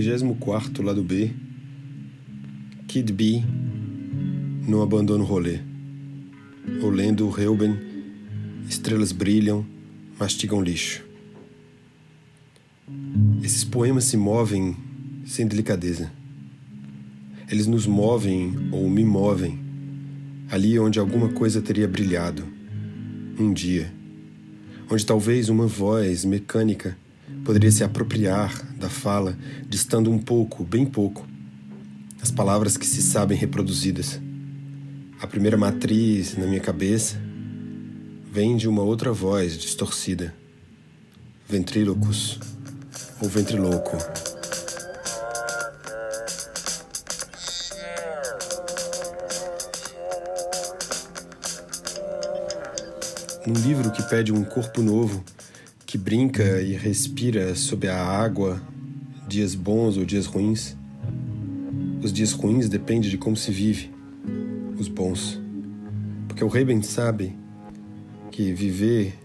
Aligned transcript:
34 0.00 0.84
lado 0.84 1.02
B, 1.02 1.32
Kid 2.86 3.12
B 3.12 3.42
não 4.66 4.80
abandona 4.80 5.24
o 5.24 5.26
rolê. 5.26 5.58
Ou 6.82 6.90
lendo 6.90 7.28
Reuben, 7.28 7.76
estrelas 8.68 9.10
brilham, 9.10 9.66
mastigam 10.18 10.62
lixo. 10.62 11.04
Esses 13.42 13.64
poemas 13.64 14.04
se 14.04 14.16
movem 14.16 14.76
sem 15.26 15.48
delicadeza. 15.48 16.12
Eles 17.50 17.66
nos 17.66 17.86
movem 17.86 18.54
ou 18.70 18.88
me 18.88 19.04
movem 19.04 19.58
ali 20.48 20.78
onde 20.78 21.00
alguma 21.00 21.30
coisa 21.30 21.60
teria 21.60 21.88
brilhado 21.88 22.44
um 23.38 23.52
dia, 23.52 23.92
onde 24.88 25.04
talvez 25.04 25.48
uma 25.48 25.66
voz 25.66 26.24
mecânica 26.24 26.96
poderia 27.44 27.70
se 27.70 27.82
apropriar 27.82 28.62
da 28.76 28.88
fala, 28.88 29.36
distando 29.68 30.10
um 30.10 30.18
pouco, 30.18 30.64
bem 30.64 30.84
pouco, 30.84 31.26
as 32.20 32.30
palavras 32.30 32.76
que 32.76 32.86
se 32.86 33.00
sabem 33.00 33.36
reproduzidas. 33.36 34.20
A 35.20 35.26
primeira 35.26 35.56
matriz 35.56 36.36
na 36.36 36.46
minha 36.46 36.60
cabeça 36.60 37.16
vem 38.30 38.56
de 38.56 38.68
uma 38.68 38.82
outra 38.82 39.12
voz 39.12 39.56
distorcida. 39.56 40.34
Ventrílocos 41.48 42.38
ou 43.20 43.28
ventriloco. 43.28 43.96
Num 53.46 53.54
livro 53.54 53.90
que 53.90 54.02
pede 54.02 54.30
um 54.30 54.44
corpo 54.44 54.82
novo, 54.82 55.24
que 55.88 55.96
brinca 55.96 56.60
e 56.60 56.74
respira 56.74 57.54
sob 57.54 57.88
a 57.88 57.96
água, 57.96 58.60
dias 59.26 59.54
bons 59.54 59.96
ou 59.96 60.04
dias 60.04 60.26
ruins. 60.26 60.76
Os 62.02 62.12
dias 62.12 62.32
ruins 62.32 62.68
dependem 62.68 63.08
de 63.08 63.16
como 63.16 63.34
se 63.34 63.50
vive, 63.50 63.90
os 64.78 64.86
bons. 64.86 65.40
Porque 66.28 66.44
o 66.44 66.48
rei 66.48 66.62
bem 66.62 66.82
sabe 66.82 67.34
que 68.30 68.52
viver 68.52 69.18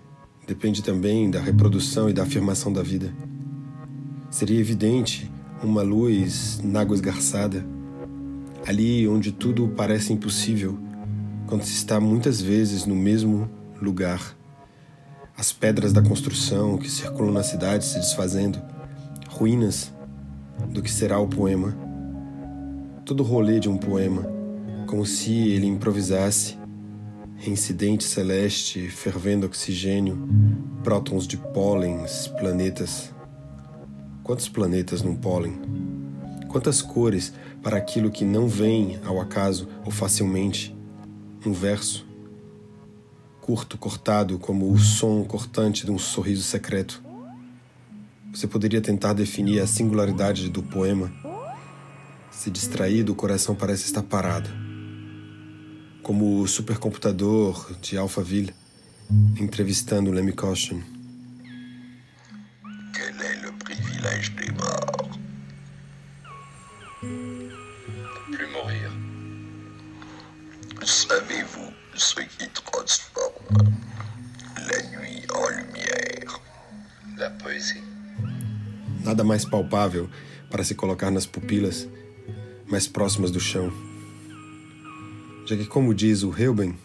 depende 0.48 0.82
também 0.82 1.30
da 1.30 1.42
reprodução 1.42 2.10
e 2.10 2.14
da 2.14 2.24
afirmação 2.24 2.72
da 2.72 2.82
vida. 2.82 3.14
Seria 4.32 4.58
evidente 4.58 5.30
uma 5.62 5.82
luz 5.82 6.62
na 6.64 6.80
água 6.80 6.96
esgarçada, 6.96 7.66
ali 8.66 9.06
onde 9.06 9.34
tudo 9.34 9.68
parece 9.76 10.14
impossível, 10.14 10.80
quando 11.46 11.64
se 11.64 11.74
está 11.74 12.00
muitas 12.00 12.42
vezes 12.42 12.86
no 12.86 12.96
mesmo 12.96 13.52
lugar 13.82 14.42
as 15.38 15.52
pedras 15.52 15.92
da 15.92 16.02
construção 16.02 16.78
que 16.78 16.90
circulam 16.90 17.34
na 17.34 17.44
cidade 17.44 17.86
se 17.86 18.00
desfazendo, 18.00 18.62
ruínas 19.28 19.92
do 20.70 20.82
que 20.82 20.92
será 20.92 21.20
o 21.20 21.28
poema. 21.28 21.76
Todo 23.06 23.22
o 23.22 23.26
rolê 23.26 23.60
de 23.60 23.68
um 23.68 23.78
poema, 23.78 24.24
como 24.88 25.06
se 25.06 25.32
ele 25.50 25.66
improvisasse, 25.66 26.58
incidente 27.46 28.04
celeste 28.04 28.88
fervendo 28.88 29.46
oxigênio, 29.46 30.18
prótons 30.84 31.28
de 31.28 31.36
pólens, 31.38 32.28
planetas. 32.40 33.14
Quantos 34.24 34.48
planetas 34.48 35.02
num 35.02 35.16
pólen? 35.16 35.60
Quantas 36.48 36.82
cores 36.82 37.34
para 37.62 37.78
aquilo 37.78 38.12
que 38.12 38.24
não 38.24 38.48
vem 38.48 39.00
ao 39.04 39.20
acaso 39.20 39.68
ou 39.84 39.92
facilmente? 39.92 40.74
Um 41.46 41.52
verso 41.52 42.06
curto, 43.44 43.78
cortado, 43.78 44.40
como 44.40 44.72
o 44.72 44.80
som 44.80 45.22
cortante 45.26 45.86
de 45.86 45.92
um 45.92 46.00
sorriso 46.00 46.44
secreto. 46.44 47.04
Você 48.34 48.48
poderia 48.48 48.80
tentar 48.80 49.12
definir 49.12 49.60
a 49.60 49.68
singularidade 49.68 50.50
do 50.50 50.64
poema. 50.64 51.12
Se 52.32 52.50
distraído, 52.50 53.12
o 53.12 53.16
coração 53.16 53.54
parece 53.54 53.84
estar 53.84 54.02
parado. 54.02 54.50
Como 56.02 56.40
o 56.40 56.48
supercomputador 56.48 57.76
de 57.82 57.98
Alphaville, 57.98 58.54
entrevistando 59.38 60.10
Lemmy 60.10 60.32
Caution. 60.32 60.80
Savez-vous 70.86 71.72
ce 71.96 72.20
qui 72.20 72.50
transforme 72.50 73.72
la 74.70 74.98
nuit 74.98 75.24
en 75.34 75.48
lumière 75.48 76.42
La. 77.18 77.32
Nada 79.06 79.24
mais 79.24 79.46
palpável 79.46 80.10
para 80.50 80.66
se 80.66 80.74
colocar 80.76 81.10
nas 81.10 81.26
pupilas 81.26 81.88
mais 82.68 82.86
próximas 82.86 83.32
do 83.32 83.40
chão. 83.40 83.72
Já 85.46 85.56
que, 85.56 85.66
como 85.66 85.94
diz 85.94 86.24
o 86.24 86.30
Reuben, 86.30 86.78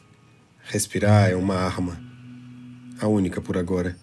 respirar 0.62 1.30
é 1.30 1.34
uma 1.34 1.56
arma, 1.56 2.00
a 3.00 3.08
única 3.08 3.40
por 3.40 3.58
agora. 3.58 3.96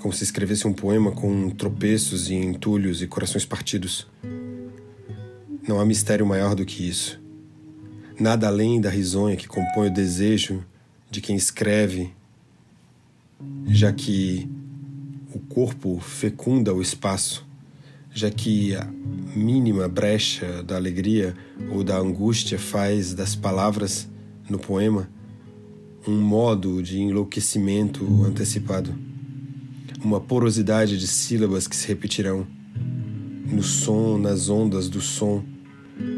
Como 0.00 0.12
se 0.12 0.24
escrevesse 0.24 0.66
um 0.66 0.72
poema 0.74 1.12
com 1.12 1.48
tropeços 1.48 2.28
e 2.28 2.34
entulhos 2.34 3.00
e 3.00 3.06
corações 3.06 3.46
partidos. 3.46 4.06
Não 5.66 5.80
há 5.80 5.86
mistério 5.86 6.26
maior 6.26 6.54
do 6.54 6.66
que 6.66 6.86
isso. 6.86 7.23
Nada 8.18 8.46
além 8.46 8.80
da 8.80 8.88
risonha 8.88 9.36
que 9.36 9.48
compõe 9.48 9.88
o 9.88 9.92
desejo 9.92 10.64
de 11.10 11.20
quem 11.20 11.34
escreve, 11.34 12.12
já 13.66 13.92
que 13.92 14.48
o 15.34 15.40
corpo 15.40 15.98
fecunda 15.98 16.72
o 16.72 16.80
espaço, 16.80 17.44
já 18.12 18.30
que 18.30 18.76
a 18.76 18.84
mínima 19.34 19.88
brecha 19.88 20.62
da 20.62 20.76
alegria 20.76 21.34
ou 21.72 21.82
da 21.82 21.98
angústia 21.98 22.56
faz 22.56 23.12
das 23.14 23.34
palavras 23.34 24.08
no 24.48 24.60
poema 24.60 25.08
um 26.06 26.20
modo 26.20 26.82
de 26.82 27.00
enlouquecimento 27.00 28.04
antecipado, 28.24 28.94
uma 30.04 30.20
porosidade 30.20 30.98
de 30.98 31.06
sílabas 31.08 31.66
que 31.66 31.74
se 31.74 31.88
repetirão 31.88 32.46
no 33.50 33.62
som, 33.62 34.18
nas 34.18 34.48
ondas 34.48 34.88
do 34.88 35.00
som 35.00 35.42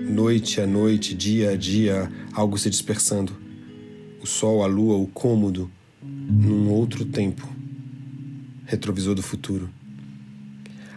Noite 0.09 0.61
a 0.61 0.67
noite, 0.67 1.15
dia 1.15 1.51
a 1.51 1.57
dia, 1.57 2.11
algo 2.33 2.57
se 2.57 2.71
dispersando. 2.71 3.37
O 4.23 4.27
sol, 4.27 4.63
a 4.63 4.67
lua, 4.67 4.97
o 4.97 5.07
cômodo, 5.07 5.71
num 6.03 6.71
outro 6.71 7.05
tempo. 7.05 7.47
Retrovisor 8.65 9.15
do 9.15 9.23
futuro. 9.23 9.69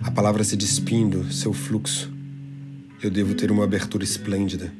A 0.01 0.11
palavra 0.11 0.43
se 0.43 0.55
despindo, 0.55 1.31
seu 1.31 1.51
fluxo. 1.53 2.11
Eu 3.01 3.09
devo 3.09 3.33
ter 3.33 3.51
uma 3.51 3.63
abertura 3.63 4.03
esplêndida. 4.03 4.71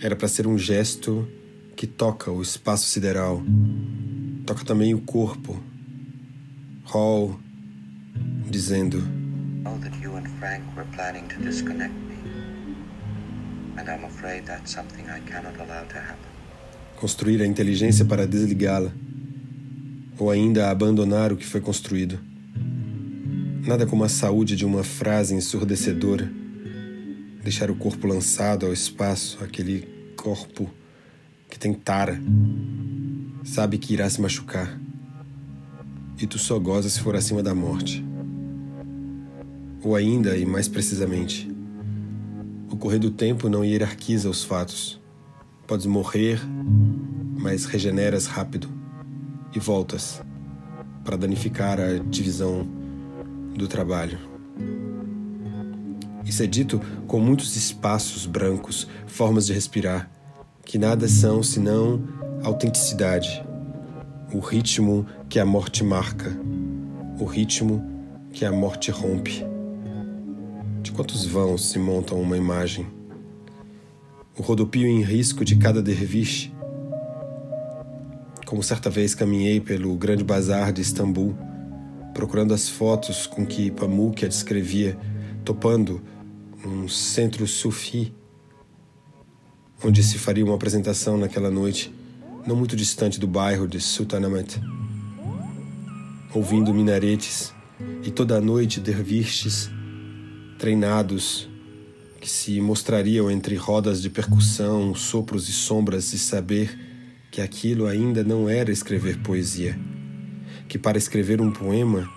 Era 0.00 0.14
para 0.14 0.28
ser 0.28 0.46
um 0.46 0.58
gesto 0.58 1.26
que 1.74 1.86
toca 1.86 2.30
o 2.30 2.42
espaço 2.42 2.86
sideral. 2.86 3.42
Toca 4.46 4.64
também 4.64 4.94
o 4.94 5.00
corpo. 5.00 5.60
Hall 6.84 7.40
dizendo: 8.48 9.02
know 9.64 9.78
that 9.78 9.98
you 10.00 10.14
and 10.16 10.28
Frank 10.38 10.62
were 10.76 10.86
planning 10.92 11.26
to 11.28 11.40
disconnect 11.40 11.94
me. 12.06 12.13
Construir 16.96 17.42
a 17.42 17.46
inteligência 17.46 18.04
para 18.04 18.26
desligá-la, 18.26 18.90
ou 20.18 20.30
ainda 20.30 20.70
abandonar 20.70 21.32
o 21.32 21.36
que 21.36 21.44
foi 21.44 21.60
construído. 21.60 22.18
Nada 23.66 23.86
como 23.86 24.04
a 24.04 24.08
saúde 24.08 24.56
de 24.56 24.64
uma 24.64 24.84
frase 24.84 25.34
ensurdecedora, 25.34 26.30
deixar 27.42 27.70
o 27.70 27.74
corpo 27.74 28.06
lançado 28.06 28.64
ao 28.64 28.72
espaço, 28.72 29.42
aquele 29.42 29.86
corpo 30.16 30.72
que 31.50 31.58
tem 31.58 31.74
tara, 31.74 32.18
sabe 33.44 33.76
que 33.76 33.92
irá 33.92 34.08
se 34.08 34.20
machucar. 34.20 34.80
E 36.18 36.26
tu 36.26 36.38
só 36.38 36.58
goza 36.58 36.88
se 36.88 37.00
for 37.00 37.16
acima 37.16 37.42
da 37.42 37.54
morte. 37.54 38.04
Ou 39.82 39.94
ainda, 39.94 40.36
e 40.36 40.46
mais 40.46 40.68
precisamente, 40.68 41.53
o 42.74 42.76
correr 42.76 42.98
do 42.98 43.10
tempo 43.10 43.48
não 43.48 43.64
hierarquiza 43.64 44.28
os 44.28 44.42
fatos. 44.42 45.00
Podes 45.64 45.86
morrer, 45.86 46.40
mas 47.38 47.66
regeneras 47.66 48.26
rápido 48.26 48.68
e 49.54 49.60
voltas 49.60 50.20
para 51.04 51.16
danificar 51.16 51.78
a 51.78 51.98
divisão 51.98 52.66
do 53.54 53.68
trabalho. 53.68 54.18
Isso 56.24 56.42
é 56.42 56.46
dito 56.48 56.80
com 57.06 57.20
muitos 57.20 57.54
espaços 57.54 58.26
brancos, 58.26 58.88
formas 59.06 59.46
de 59.46 59.52
respirar, 59.52 60.10
que 60.64 60.76
nada 60.76 61.06
são 61.06 61.44
senão 61.44 62.02
autenticidade, 62.42 63.44
o 64.32 64.40
ritmo 64.40 65.06
que 65.28 65.38
a 65.38 65.46
morte 65.46 65.84
marca, 65.84 66.36
o 67.20 67.24
ritmo 67.24 67.84
que 68.32 68.44
a 68.44 68.50
morte 68.50 68.90
rompe. 68.90 69.46
De 70.84 70.92
quantos 70.92 71.24
vãos 71.24 71.70
se 71.70 71.78
montam 71.78 72.20
uma 72.20 72.36
imagem? 72.36 72.86
O 74.36 74.42
rodopio 74.42 74.86
em 74.86 75.02
risco 75.02 75.42
de 75.42 75.56
cada 75.56 75.80
derviche. 75.80 76.52
Como 78.44 78.62
certa 78.62 78.90
vez 78.90 79.14
caminhei 79.14 79.60
pelo 79.60 79.96
grande 79.96 80.22
bazar 80.22 80.74
de 80.74 80.82
Istambul, 80.82 81.34
procurando 82.12 82.52
as 82.52 82.68
fotos 82.68 83.26
com 83.26 83.46
que 83.46 83.70
Pamuk 83.70 84.26
a 84.26 84.28
descrevia, 84.28 84.94
topando 85.42 86.02
num 86.62 86.86
centro 86.86 87.46
sufi, 87.46 88.12
onde 89.82 90.02
se 90.02 90.18
faria 90.18 90.44
uma 90.44 90.54
apresentação 90.54 91.16
naquela 91.16 91.50
noite, 91.50 91.94
não 92.46 92.54
muito 92.54 92.76
distante 92.76 93.18
do 93.18 93.26
bairro 93.26 93.66
de 93.66 93.80
Sultanahmet. 93.80 94.60
Ouvindo 96.34 96.74
minaretes 96.74 97.54
e 98.02 98.10
toda 98.10 98.36
a 98.36 98.40
noite 98.40 98.80
derviches 98.80 99.70
treinados 100.58 101.48
que 102.20 102.30
se 102.30 102.60
mostrariam 102.60 103.30
entre 103.30 103.54
rodas 103.54 104.00
de 104.00 104.08
percussão, 104.08 104.94
sopros 104.94 105.48
e 105.48 105.52
sombras 105.52 106.12
e 106.12 106.18
saber 106.18 106.78
que 107.30 107.40
aquilo 107.40 107.86
ainda 107.86 108.24
não 108.24 108.48
era 108.48 108.70
escrever 108.70 109.18
poesia, 109.18 109.78
que 110.68 110.78
para 110.78 110.96
escrever 110.96 111.40
um 111.40 111.50
poema 111.50 112.08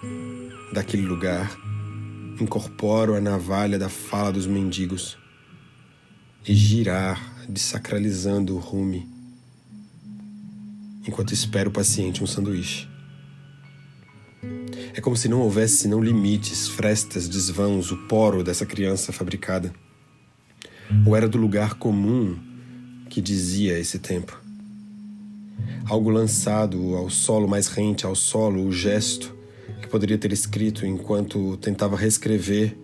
daquele 0.73 1.03
lugar 1.03 1.57
incorporo 2.39 3.15
a 3.15 3.21
navalha 3.21 3.79
da 3.79 3.89
fala 3.89 4.31
dos 4.31 4.45
mendigos 4.45 5.17
e 6.47 6.53
girar 6.53 7.45
desacralizando 7.49 8.55
o 8.55 8.59
rume 8.59 9.09
enquanto 11.07 11.33
espero 11.33 11.69
o 11.69 11.73
paciente 11.73 12.23
um 12.23 12.27
sanduíche. 12.27 12.87
É 14.97 14.99
como 14.99 15.15
se 15.15 15.29
não 15.29 15.41
houvesse 15.41 15.77
senão 15.77 16.01
limites, 16.01 16.67
frestas, 16.69 17.29
desvãos, 17.29 17.91
o 17.91 17.97
poro 18.07 18.43
dessa 18.43 18.65
criança 18.65 19.13
fabricada. 19.13 19.71
Ou 21.05 21.15
era 21.15 21.29
do 21.29 21.37
lugar 21.37 21.75
comum 21.75 22.35
que 23.07 23.21
dizia 23.21 23.77
esse 23.77 23.99
tempo. 23.99 24.41
Algo 25.85 26.09
lançado 26.09 26.95
ao 26.95 27.11
solo 27.11 27.47
mais 27.47 27.67
rente 27.67 28.07
ao 28.07 28.15
solo, 28.15 28.65
o 28.65 28.71
gesto 28.71 29.37
que 29.83 29.87
poderia 29.87 30.17
ter 30.17 30.31
escrito 30.33 30.83
enquanto 30.83 31.57
tentava 31.57 31.95
reescrever 31.95 32.75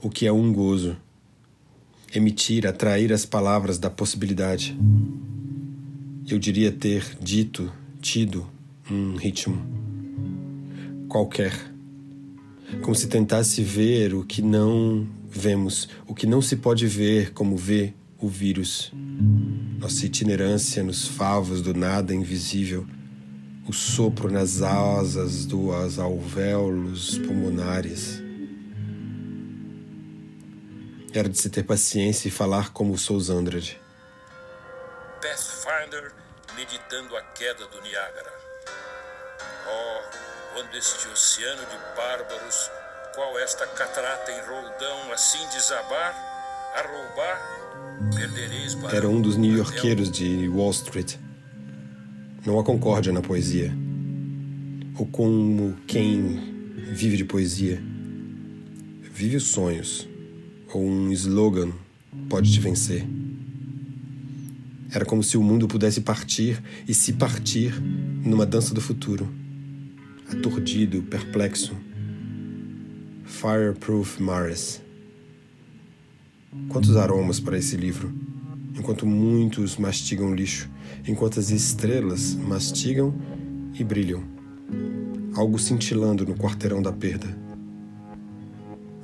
o 0.00 0.08
que 0.08 0.28
é 0.28 0.32
um 0.32 0.52
gozo. 0.52 0.96
Emitir, 2.14 2.64
atrair 2.64 3.12
as 3.12 3.26
palavras 3.26 3.76
da 3.76 3.90
possibilidade. 3.90 4.78
Eu 6.28 6.38
diria 6.38 6.70
ter 6.70 7.04
dito, 7.20 7.72
tido 8.00 8.46
um 8.88 9.16
ritmo 9.16 9.79
qualquer. 11.10 11.52
Como 12.80 12.94
se 12.94 13.08
tentasse 13.08 13.62
ver 13.62 14.14
o 14.14 14.24
que 14.24 14.40
não 14.40 15.06
vemos, 15.28 15.88
o 16.06 16.14
que 16.14 16.24
não 16.24 16.40
se 16.40 16.56
pode 16.56 16.86
ver 16.86 17.32
como 17.32 17.56
vê 17.56 17.92
o 18.16 18.28
vírus. 18.28 18.92
Nossa 19.78 20.06
itinerância 20.06 20.82
nos 20.82 21.08
favos 21.08 21.60
do 21.60 21.74
nada 21.74 22.14
invisível, 22.14 22.86
o 23.66 23.72
sopro 23.72 24.30
nas 24.30 24.62
asas 24.62 25.44
dos 25.44 25.98
alvéolos 25.98 27.18
pulmonares. 27.18 28.22
Era 31.12 31.28
de 31.28 31.38
se 31.38 31.50
ter 31.50 31.64
paciência 31.64 32.28
e 32.28 32.30
falar 32.30 32.72
como 32.72 32.96
Souls 32.96 33.30
Andrade. 33.30 33.80
Pathfinder 35.20 36.12
meditando 36.54 37.16
a 37.16 37.22
queda 37.22 37.66
do 37.66 37.82
Niágara. 37.82 38.32
Oh, 39.66 40.29
quando 40.52 40.74
este 40.76 41.08
oceano 41.08 41.62
de 41.62 41.96
bárbaros, 41.96 42.70
qual 43.14 43.38
esta 43.38 43.66
catarata 43.66 44.30
em 44.32 44.40
roldão 44.40 45.12
assim 45.12 45.38
desabar, 45.52 46.14
a 46.76 46.82
roubar, 46.82 48.14
perdereis 48.14 48.76
Era 48.92 49.08
um 49.08 49.20
dos 49.20 49.36
new-yorqueiros 49.36 50.10
de 50.10 50.48
Wall 50.48 50.70
Street. 50.70 51.16
Não 52.44 52.58
há 52.58 52.64
concórdia 52.64 53.12
na 53.12 53.20
poesia. 53.20 53.72
Ou 54.98 55.06
como 55.06 55.76
quem 55.86 56.72
vive 56.92 57.16
de 57.16 57.24
poesia. 57.24 57.80
Vive 59.02 59.36
os 59.36 59.48
sonhos. 59.48 60.08
Ou 60.72 60.82
um 60.82 61.12
slogan 61.12 61.72
pode 62.28 62.52
te 62.52 62.60
vencer. 62.60 63.06
Era 64.92 65.04
como 65.04 65.22
se 65.22 65.36
o 65.36 65.42
mundo 65.42 65.68
pudesse 65.68 66.00
partir 66.00 66.60
e 66.88 66.94
se 66.94 67.12
partir 67.12 67.80
numa 67.80 68.44
dança 68.44 68.74
do 68.74 68.80
futuro 68.80 69.39
aturdido, 70.40 71.02
perplexo. 71.02 71.76
Fireproof 73.24 74.20
Maris. 74.20 74.80
Quantos 76.68 76.96
aromas 76.96 77.38
para 77.38 77.58
esse 77.58 77.76
livro, 77.76 78.12
enquanto 78.76 79.06
muitos 79.06 79.76
mastigam 79.76 80.34
lixo, 80.34 80.68
enquanto 81.06 81.38
as 81.38 81.50
estrelas 81.50 82.34
mastigam 82.34 83.14
e 83.78 83.84
brilham. 83.84 84.24
Algo 85.34 85.58
cintilando 85.58 86.26
no 86.26 86.34
quarteirão 86.34 86.82
da 86.82 86.92
perda. 86.92 87.28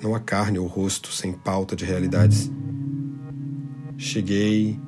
Não 0.02 0.14
há 0.14 0.20
carne 0.20 0.58
ou 0.58 0.66
rosto 0.66 1.12
sem 1.12 1.32
pauta 1.32 1.76
de 1.76 1.84
realidades. 1.84 2.50
Cheguei 3.98 4.78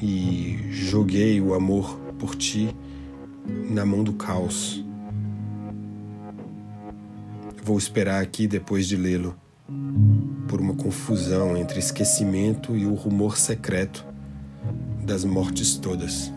e 0.00 0.58
joguei 0.70 1.40
o 1.40 1.54
amor 1.54 1.98
por 2.18 2.36
ti 2.36 2.74
na 3.48 3.84
mão 3.84 4.02
do 4.02 4.12
caos. 4.14 4.84
Vou 7.62 7.78
esperar 7.78 8.22
aqui 8.22 8.46
depois 8.46 8.86
de 8.86 8.96
lê-lo, 8.96 9.36
por 10.48 10.60
uma 10.60 10.74
confusão 10.74 11.56
entre 11.56 11.78
esquecimento 11.78 12.76
e 12.76 12.86
o 12.86 12.94
rumor 12.94 13.36
secreto 13.36 14.04
das 15.04 15.24
mortes 15.24 15.76
todas. 15.76 16.32